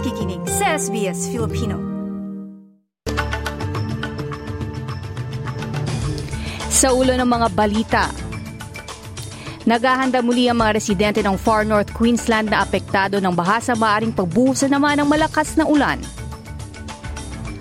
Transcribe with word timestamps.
nakikinig 0.00 0.40
sa 0.48 0.80
SBS 0.80 1.28
Filipino. 1.28 1.76
Sa 6.72 6.96
ulo 6.96 7.12
ng 7.12 7.28
mga 7.28 7.48
balita, 7.52 8.04
Naghahanda 9.68 10.24
muli 10.24 10.48
ang 10.48 10.64
mga 10.64 10.72
residente 10.72 11.20
ng 11.20 11.36
Far 11.36 11.68
North 11.68 11.92
Queensland 11.92 12.48
na 12.48 12.64
apektado 12.64 13.20
ng 13.20 13.28
baha 13.36 13.60
sa 13.60 13.76
maaring 13.76 14.16
pagbuhos 14.16 14.64
naman 14.64 15.04
ng 15.04 15.08
malakas 15.12 15.52
na 15.60 15.68
ulan. 15.68 16.00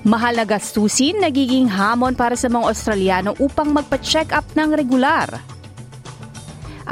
Mahal 0.00 0.40
na 0.40 0.48
gastusin 0.48 1.20
nagiging 1.20 1.68
hamon 1.68 2.16
para 2.16 2.32
sa 2.32 2.48
mga 2.48 2.64
Australiano 2.64 3.36
upang 3.44 3.76
magpa-check 3.76 4.32
up 4.32 4.48
ng 4.56 4.72
regular. 4.72 5.28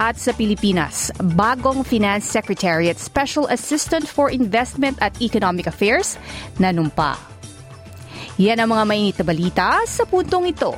At 0.00 0.16
sa 0.16 0.32
Pilipinas, 0.32 1.12
bagong 1.36 1.84
Finance 1.84 2.24
Secretary 2.24 2.88
at 2.88 2.96
Special 2.96 3.44
Assistant 3.52 4.08
for 4.08 4.32
Investment 4.32 4.96
at 5.04 5.12
Economic 5.20 5.68
Affairs 5.68 6.16
nanumpa. 6.56 7.20
Yan 8.40 8.64
ang 8.64 8.72
mga 8.72 8.84
mainit 8.88 9.16
na 9.20 9.28
balita 9.28 9.84
sa 9.84 10.08
puntong 10.08 10.48
ito. 10.48 10.72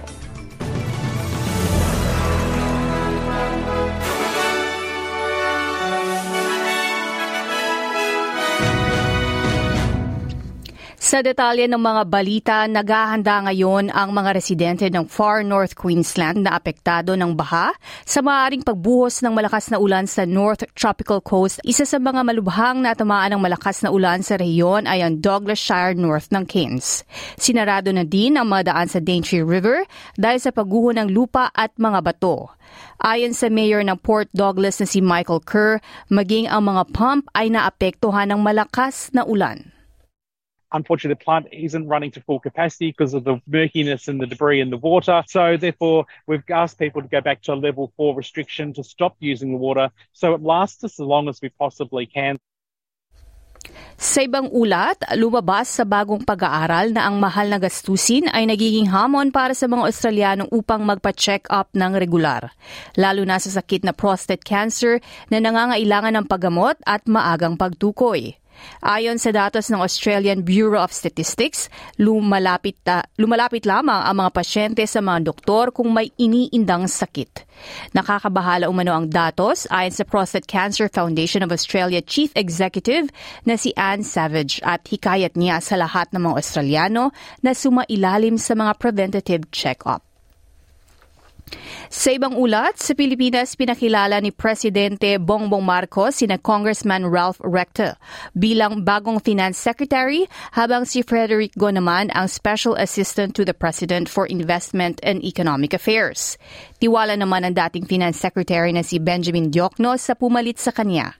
Sa 11.02 11.18
detalye 11.18 11.66
ng 11.66 11.82
mga 11.82 12.02
balita, 12.06 12.56
naghahanda 12.70 13.50
ngayon 13.50 13.90
ang 13.90 14.14
mga 14.14 14.38
residente 14.38 14.86
ng 14.86 15.10
Far 15.10 15.42
North 15.42 15.74
Queensland 15.74 16.46
na 16.46 16.54
apektado 16.54 17.18
ng 17.18 17.34
baha 17.34 17.74
sa 18.06 18.22
maaaring 18.22 18.62
pagbuhos 18.62 19.18
ng 19.18 19.34
malakas 19.34 19.66
na 19.66 19.82
ulan 19.82 20.06
sa 20.06 20.22
North 20.22 20.62
Tropical 20.78 21.18
Coast. 21.18 21.58
Isa 21.66 21.82
sa 21.82 21.98
mga 21.98 22.22
malubhang 22.22 22.86
na 22.86 22.94
tamaan 22.94 23.34
ng 23.34 23.42
malakas 23.42 23.82
na 23.82 23.90
ulan 23.90 24.22
sa 24.22 24.38
rehiyon 24.38 24.86
ay 24.86 25.02
ang 25.02 25.18
Douglas 25.18 25.58
Shire 25.58 25.98
north 25.98 26.30
ng 26.30 26.46
Cairns. 26.46 27.02
Sinarado 27.34 27.90
na 27.90 28.06
din 28.06 28.38
ang 28.38 28.46
mga 28.46 28.70
daan 28.70 28.86
sa 28.86 29.02
Daintree 29.02 29.42
River 29.42 29.82
dahil 30.14 30.38
sa 30.38 30.54
pagguho 30.54 30.94
ng 30.94 31.10
lupa 31.10 31.50
at 31.50 31.74
mga 31.82 31.98
bato. 31.98 32.46
Ayon 33.02 33.34
sa 33.34 33.50
mayor 33.50 33.82
ng 33.82 33.98
Port 33.98 34.30
Douglas 34.30 34.78
na 34.78 34.86
si 34.86 35.02
Michael 35.02 35.42
Kerr, 35.42 35.82
maging 36.14 36.46
ang 36.46 36.70
mga 36.70 36.94
pump 36.94 37.26
ay 37.34 37.50
naapektuhan 37.50 38.30
ng 38.30 38.38
malakas 38.38 39.10
na 39.10 39.26
ulan. 39.26 39.81
Unfortunately, 40.72 41.14
the 41.14 41.24
plant 41.24 41.46
isn't 41.52 41.86
running 41.88 42.10
to 42.12 42.20
full 42.20 42.40
capacity 42.40 42.90
because 42.90 43.14
of 43.14 43.24
the 43.24 43.40
murkiness 43.46 44.08
and 44.08 44.20
the 44.20 44.26
debris 44.26 44.60
in 44.60 44.70
the 44.70 44.76
water. 44.76 45.22
So, 45.26 45.56
therefore, 45.56 46.06
we've 46.26 46.42
asked 46.50 46.78
people 46.78 47.02
to 47.02 47.08
go 47.08 47.20
back 47.20 47.42
to 47.42 47.52
a 47.52 47.54
level 47.54 47.92
four 47.96 48.14
restriction 48.14 48.72
to 48.74 48.84
stop 48.84 49.16
using 49.20 49.52
the 49.52 49.58
water 49.58 49.90
so 50.12 50.34
it 50.34 50.42
lasts 50.42 50.82
us 50.84 50.98
as 50.98 51.06
long 51.06 51.28
as 51.28 51.40
we 51.40 51.48
possibly 51.50 52.06
can. 52.06 52.38
Sa 54.02 54.18
ibang 54.26 54.50
ulat, 54.50 54.98
lumabas 55.14 55.78
sa 55.78 55.86
bagong 55.86 56.26
pag-aaral 56.26 56.90
na 56.90 57.06
ang 57.06 57.22
mahal 57.22 57.46
na 57.46 57.62
gastusin 57.62 58.26
ay 58.34 58.50
nagiging 58.50 58.90
hamon 58.90 59.30
para 59.30 59.54
sa 59.54 59.70
mga 59.70 59.86
Australiano 59.86 60.50
upang 60.50 60.82
magpa-check 60.82 61.46
up 61.46 61.70
ng 61.70 61.94
regular, 61.94 62.50
lalo 62.98 63.22
na 63.22 63.38
sa 63.38 63.62
sakit 63.62 63.86
na 63.86 63.94
prostate 63.94 64.42
cancer 64.42 64.98
na 65.30 65.38
nangangailangan 65.38 66.18
ng 66.18 66.26
paggamot 66.26 66.74
at 66.82 67.06
maagang 67.06 67.54
pagtukoy. 67.54 68.41
Ayon 68.82 69.16
sa 69.16 69.30
datos 69.30 69.70
ng 69.70 69.80
Australian 69.80 70.42
Bureau 70.44 70.82
of 70.82 70.92
Statistics, 70.94 71.70
lumalapit, 71.96 72.76
uh, 72.86 73.02
lumalapit 73.16 73.64
lamang 73.64 74.04
ang 74.04 74.16
mga 74.18 74.30
pasyente 74.30 74.82
sa 74.86 75.00
mga 75.00 75.32
doktor 75.32 75.70
kung 75.74 75.90
may 75.90 76.10
iniindang 76.20 76.90
sakit. 76.90 77.48
Nakakabahala 77.96 78.66
umano 78.68 78.92
ang 78.92 79.06
datos 79.08 79.64
ayon 79.70 79.94
sa 79.94 80.04
Prostate 80.04 80.50
Cancer 80.50 80.90
Foundation 80.90 81.40
of 81.40 81.54
Australia 81.54 82.02
Chief 82.02 82.28
Executive 82.34 83.08
na 83.48 83.54
si 83.56 83.72
Anne 83.78 84.04
Savage 84.04 84.58
at 84.66 84.84
hikayat 84.84 85.34
niya 85.38 85.62
sa 85.62 85.78
lahat 85.78 86.10
ng 86.12 86.22
mga 86.26 86.36
Australiano 86.38 87.14
na 87.40 87.56
sumailalim 87.56 88.36
sa 88.36 88.58
mga 88.58 88.76
preventative 88.76 89.48
check-up. 89.54 90.11
Sa 91.92 92.08
ibang 92.08 92.32
ulat, 92.32 92.80
sa 92.80 92.96
Pilipinas 92.96 93.52
pinakilala 93.52 94.16
ni 94.24 94.32
Presidente 94.32 95.20
Bongbong 95.20 95.60
Marcos 95.60 96.24
sina 96.24 96.40
Congressman 96.40 97.04
Ralph 97.04 97.36
Rector 97.44 98.00
bilang 98.32 98.80
bagong 98.80 99.20
Finance 99.20 99.60
Secretary 99.60 100.24
habang 100.56 100.88
si 100.88 101.04
Frederick 101.04 101.52
Go 101.60 101.68
naman 101.68 102.08
ang 102.16 102.32
Special 102.32 102.72
Assistant 102.80 103.36
to 103.36 103.44
the 103.44 103.52
President 103.52 104.08
for 104.08 104.24
Investment 104.24 105.04
and 105.04 105.20
Economic 105.20 105.76
Affairs. 105.76 106.40
Tiwala 106.80 107.12
naman 107.12 107.44
ang 107.44 107.52
dating 107.52 107.84
Finance 107.84 108.16
Secretary 108.16 108.72
na 108.72 108.80
si 108.80 108.96
Benjamin 108.96 109.52
Diokno 109.52 110.00
sa 110.00 110.16
pumalit 110.16 110.56
sa 110.56 110.72
kanya. 110.72 111.12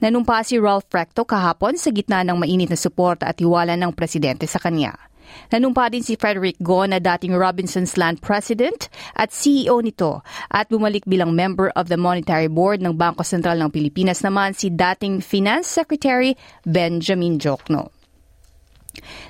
Nanumpa 0.00 0.44
si 0.44 0.60
Ralph 0.60 0.88
Recto 0.92 1.24
kahapon 1.24 1.76
sa 1.80 1.92
gitna 1.92 2.24
ng 2.24 2.36
mainit 2.36 2.72
na 2.72 2.76
suporta 2.76 3.28
at 3.28 3.40
tiwala 3.40 3.76
ng 3.76 3.92
presidente 3.92 4.48
sa 4.48 4.60
kanya. 4.60 5.09
Nanumpa 5.52 5.92
din 5.92 6.02
si 6.02 6.16
Frederick 6.16 6.58
Go 6.62 6.82
na 6.86 6.98
dating 6.98 7.36
Robinson's 7.36 7.98
Land 8.00 8.24
President 8.24 8.88
at 9.14 9.30
CEO 9.30 9.82
nito 9.84 10.24
at 10.50 10.70
bumalik 10.72 11.04
bilang 11.04 11.36
member 11.36 11.68
of 11.78 11.92
the 11.92 11.98
Monetary 12.00 12.48
Board 12.48 12.80
ng 12.80 12.96
Bangko 12.96 13.22
Sentral 13.22 13.60
ng 13.60 13.70
Pilipinas 13.70 14.24
naman 14.24 14.56
si 14.56 14.72
dating 14.72 15.20
Finance 15.20 15.68
Secretary 15.68 16.32
Benjamin 16.64 17.36
Jokno. 17.36 17.99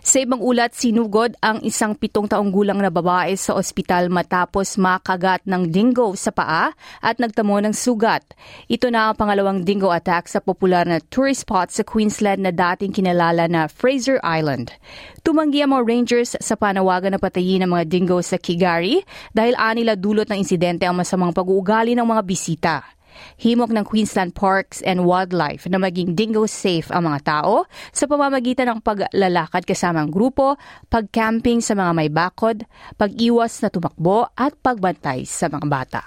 Sa 0.01 0.19
ibang 0.19 0.41
ulat, 0.41 0.73
sinugod 0.73 1.37
ang 1.45 1.61
isang 1.61 1.93
pitong 1.93 2.27
taong 2.27 2.49
gulang 2.49 2.81
na 2.81 2.89
babae 2.89 3.37
sa 3.37 3.53
ospital 3.55 4.09
matapos 4.09 4.81
makagat 4.81 5.45
ng 5.45 5.69
dingo 5.69 6.17
sa 6.17 6.33
paa 6.33 6.73
at 7.05 7.17
nagtamo 7.21 7.61
ng 7.61 7.75
sugat. 7.77 8.25
Ito 8.73 8.89
na 8.89 9.13
ang 9.13 9.21
pangalawang 9.21 9.63
dingo 9.63 9.93
attack 9.93 10.33
sa 10.33 10.41
popular 10.41 10.89
na 10.89 10.99
tourist 11.13 11.45
spot 11.45 11.69
sa 11.69 11.85
Queensland 11.85 12.41
na 12.41 12.53
dating 12.53 12.97
kinalala 12.97 13.47
na 13.47 13.69
Fraser 13.69 14.17
Island. 14.25 14.73
Tumanggi 15.21 15.61
ang 15.61 15.77
mga 15.77 15.85
rangers 15.85 16.33
sa 16.41 16.57
panawagan 16.57 17.15
na 17.15 17.21
patayin 17.21 17.61
ng 17.65 17.71
mga 17.71 17.85
dingo 17.87 18.19
sa 18.25 18.41
Kigari 18.41 19.05
dahil 19.37 19.53
anila 19.61 19.93
dulot 19.93 20.27
ng 20.33 20.41
insidente 20.41 20.89
ang 20.89 20.97
masamang 20.97 21.37
pag-uugali 21.37 21.93
ng 21.93 22.07
mga 22.09 22.23
bisita. 22.25 22.75
Himok 23.39 23.71
ng 23.71 23.85
Queensland 23.87 24.33
Parks 24.35 24.81
and 24.83 25.05
Wildlife 25.05 25.69
na 25.69 25.79
maging 25.79 26.19
dingo 26.19 26.45
safe 26.49 26.89
ang 26.91 27.09
mga 27.09 27.21
tao 27.25 27.69
sa 27.93 28.05
pamamagitan 28.09 28.73
ng 28.73 28.81
paglalakad 28.81 29.69
kasama 29.69 30.03
ang 30.03 30.11
grupo, 30.11 30.57
pag-camping 30.89 31.61
sa 31.61 31.77
mga 31.77 31.93
may 31.93 32.09
bakod, 32.09 32.65
pag-iwas 32.97 33.61
na 33.61 33.69
tumakbo 33.69 34.29
at 34.35 34.57
pagbantay 34.59 35.29
sa 35.29 35.53
mga 35.53 35.67
bata. 35.69 36.03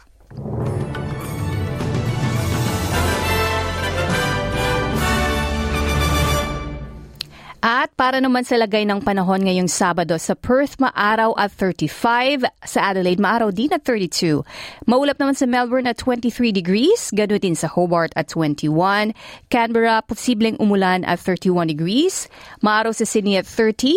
Para 8.04 8.20
naman 8.20 8.44
sa 8.44 8.60
lagay 8.60 8.84
ng 8.84 9.00
panahon 9.00 9.48
ngayong 9.48 9.72
Sabado, 9.72 10.20
sa 10.20 10.36
Perth 10.36 10.76
maaraw 10.76 11.32
at 11.40 11.56
35, 11.56 12.44
sa 12.68 12.92
Adelaide 12.92 13.24
maaraw 13.24 13.48
din 13.48 13.72
at 13.72 13.88
32. 13.88 14.44
Maulap 14.84 15.16
naman 15.24 15.40
sa 15.40 15.48
Melbourne 15.48 15.88
at 15.88 15.96
23 16.04 16.52
degrees, 16.52 17.16
ganun 17.16 17.40
din 17.40 17.56
sa 17.56 17.72
Hobart 17.72 18.12
at 18.20 18.28
21. 18.28 19.16
Canberra, 19.48 20.04
posibleng 20.04 20.60
umulan 20.60 21.08
at 21.08 21.24
31 21.24 21.72
degrees. 21.72 22.28
Maaraw 22.60 22.92
sa 22.92 23.08
Sydney 23.08 23.40
at 23.40 23.48
30. 23.48 23.96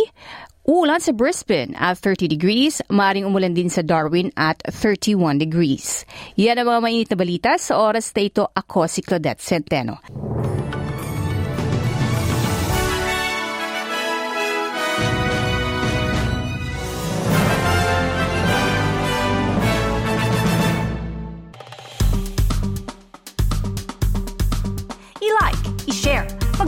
Uulan 0.71 1.03
sa 1.03 1.11
Brisbane 1.11 1.75
at 1.75 1.99
30 1.99 2.31
degrees, 2.31 2.79
maring 2.87 3.27
umulan 3.27 3.59
din 3.59 3.67
sa 3.67 3.83
Darwin 3.83 4.31
at 4.39 4.63
31 4.71 5.43
degrees. 5.43 6.07
Yan 6.39 6.63
ang 6.63 6.71
mga 6.71 6.79
mainit 6.79 7.11
na 7.11 7.19
balita 7.19 7.59
sa 7.59 7.83
oras 7.83 8.15
na 8.15 8.23
ito. 8.23 8.47
Ako 8.55 8.87
si 8.87 9.03
Claudette 9.03 9.43
Centeno. 9.43 9.99